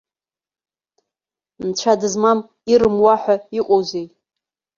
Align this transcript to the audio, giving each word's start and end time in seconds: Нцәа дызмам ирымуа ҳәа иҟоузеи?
Нцәа 1.67 1.93
дызмам 1.99 2.39
ирымуа 2.71 3.15
ҳәа 3.21 3.35
иҟоузеи? 3.59 4.07